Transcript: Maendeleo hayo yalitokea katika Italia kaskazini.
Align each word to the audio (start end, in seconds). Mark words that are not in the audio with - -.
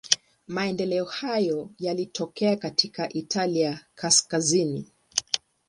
Maendeleo 0.47 1.05
hayo 1.05 1.69
yalitokea 1.79 2.55
katika 2.55 3.09
Italia 3.13 3.85
kaskazini. 3.95 4.85